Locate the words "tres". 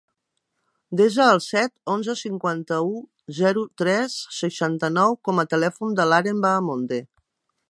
3.85-4.19